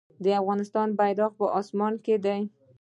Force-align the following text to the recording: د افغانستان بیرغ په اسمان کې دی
د 0.23 0.25
افغانستان 0.41 0.87
بیرغ 0.99 1.31
په 1.39 1.45
اسمان 1.59 1.93
کې 2.03 2.15
دی 2.25 2.41